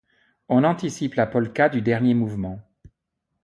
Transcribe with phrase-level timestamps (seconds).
[0.49, 2.59] On anticipe la polka du dernier mouvement.